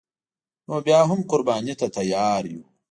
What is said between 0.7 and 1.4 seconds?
بیا هم